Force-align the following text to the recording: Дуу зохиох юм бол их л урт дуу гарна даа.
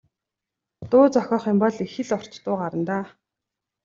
Дуу 0.89 1.03
зохиох 1.13 1.43
юм 1.51 1.57
бол 1.63 1.75
их 1.85 1.93
л 2.07 2.13
урт 2.15 2.33
дуу 2.43 2.55
гарна 2.61 2.83
даа. 2.89 3.05